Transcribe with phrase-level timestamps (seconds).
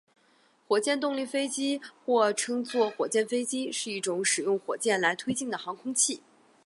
[0.67, 6.23] 火箭动力飞机或称作火箭飞机是一种使用火箭来推进的航空器。